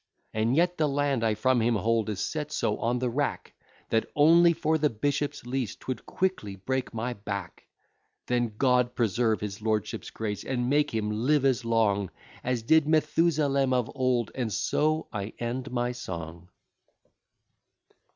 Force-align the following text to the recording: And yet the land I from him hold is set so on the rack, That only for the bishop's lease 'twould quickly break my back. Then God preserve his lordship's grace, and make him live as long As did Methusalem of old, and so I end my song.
And 0.33 0.55
yet 0.55 0.79
the 0.79 0.89
land 0.89 1.23
I 1.23 1.35
from 1.35 1.61
him 1.61 1.75
hold 1.75 2.09
is 2.09 2.19
set 2.19 2.51
so 2.51 2.77
on 2.79 2.97
the 2.97 3.09
rack, 3.11 3.53
That 3.89 4.09
only 4.15 4.51
for 4.51 4.79
the 4.79 4.89
bishop's 4.89 5.45
lease 5.45 5.75
'twould 5.75 6.07
quickly 6.07 6.55
break 6.55 6.91
my 6.91 7.13
back. 7.13 7.67
Then 8.25 8.55
God 8.57 8.95
preserve 8.95 9.41
his 9.41 9.61
lordship's 9.61 10.09
grace, 10.09 10.43
and 10.43 10.71
make 10.71 10.91
him 10.91 11.11
live 11.11 11.45
as 11.45 11.63
long 11.63 12.09
As 12.43 12.63
did 12.63 12.87
Methusalem 12.87 13.73
of 13.73 13.91
old, 13.93 14.31
and 14.33 14.51
so 14.51 15.05
I 15.13 15.33
end 15.37 15.69
my 15.71 15.91
song. 15.91 16.49